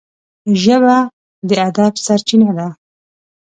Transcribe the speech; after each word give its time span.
ژبه 0.61 0.95
د 1.47 1.49
ادب 1.67 1.93
سرچینه 2.05 2.49
ده 2.57 2.67